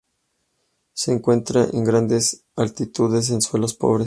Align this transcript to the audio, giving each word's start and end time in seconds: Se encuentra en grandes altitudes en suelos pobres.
Se 0.93 1.13
encuentra 1.13 1.67
en 1.73 1.83
grandes 1.83 2.45
altitudes 2.55 3.29
en 3.29 3.39
suelos 3.39 3.75
pobres. 3.75 3.99